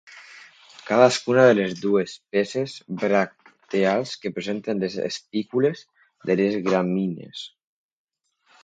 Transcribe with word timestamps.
Cadascuna 0.85 1.43
de 1.47 1.51
les 1.59 1.75
dues 1.81 2.15
peces 2.37 2.73
bracteals 3.03 4.17
que 4.25 4.33
presenten 4.39 4.83
les 4.87 4.97
espícules 5.13 5.87
de 6.31 6.39
les 6.43 6.61
gramínies. 6.71 7.47